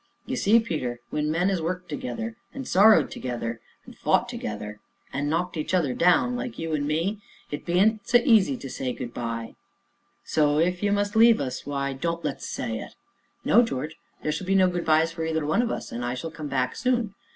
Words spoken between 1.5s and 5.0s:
'as worked together and sorrowed together an' fou't together